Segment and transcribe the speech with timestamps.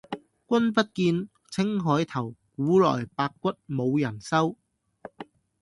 [0.49, 4.57] 君不見，青海頭，古來白骨無人收。